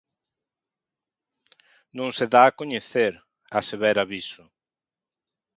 "Non 1.97 2.09
se 2.17 2.25
dá 2.33 2.41
a 2.47 2.55
coñecer", 2.59 3.13
asevera 3.59 4.03
Viso. 4.11 4.43